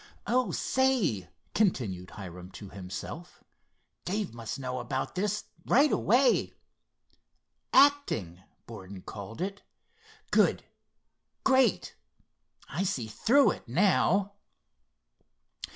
[0.25, 3.43] "Oh, say," continued Hiram to himself,
[4.03, 6.55] "Dave must know about this right away.
[7.71, 9.61] 'Acting,' Borden called it.
[10.31, 10.63] Good!
[11.43, 11.93] Great!
[12.67, 14.33] I see through it now!"